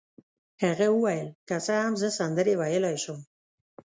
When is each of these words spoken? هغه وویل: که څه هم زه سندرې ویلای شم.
هغه 0.63 0.87
وویل: 0.91 1.27
که 1.47 1.55
څه 1.65 1.73
هم 1.83 1.93
زه 2.01 2.07
سندرې 2.19 2.53
ویلای 2.59 2.97
شم. 3.03 3.19